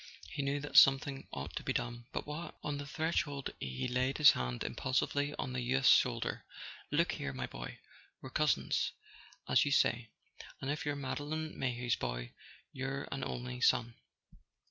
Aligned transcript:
He 0.31 0.41
knew 0.41 0.59
that 0.61 0.77
something 0.77 1.27
ought 1.31 1.55
to 1.57 1.61
be 1.63 1.73
done—but 1.73 2.25
what? 2.25 2.57
On 2.63 2.79
the 2.79 2.87
threshold 2.87 3.51
he 3.59 3.87
laid 3.87 4.17
his 4.17 4.31
hand 4.31 4.63
impulsively 4.63 5.35
on 5.37 5.53
the 5.53 5.61
youth's 5.61 5.89
shoulder. 5.91 6.43
"Look 6.89 7.11
here, 7.11 7.33
my 7.33 7.45
boy, 7.45 7.77
we're 8.19 8.31
cousins, 8.31 8.93
as 9.47 9.63
you 9.63 9.69
say, 9.69 10.09
and 10.59 10.71
if 10.71 10.87
you're 10.87 10.95
Madeline 10.95 11.53
Mayhew's 11.55 11.97
boy 11.97 12.33
you're 12.71 13.03
an 13.11 13.23
only 13.23 13.61
son. 13.61 13.93